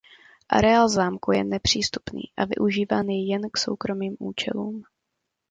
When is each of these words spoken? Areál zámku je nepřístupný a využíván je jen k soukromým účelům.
Areál 0.49 0.89
zámku 0.89 1.31
je 1.31 1.43
nepřístupný 1.43 2.21
a 2.37 2.45
využíván 2.45 3.07
je 3.09 3.27
jen 3.29 3.49
k 3.49 3.57
soukromým 3.57 4.15
účelům. 4.19 4.83